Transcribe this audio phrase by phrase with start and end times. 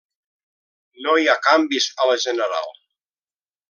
[1.07, 2.75] No hi ha canvis a la general.